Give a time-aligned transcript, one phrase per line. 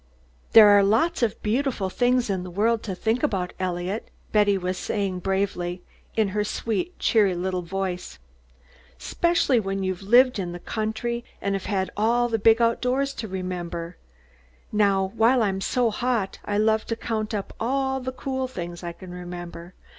[0.53, 4.75] "There are lots of beautiful things in the world to think about, Eliot," Betty was
[4.75, 5.83] saying bravely,
[6.15, 8.17] in her sweet, cheery little voice.
[8.97, 13.95] "'Specially when you've lived in the country and have all the big outdoors to remember.
[14.71, 18.93] Now while I'm so hot I love to count up all the cool things I
[18.93, 19.75] can remember.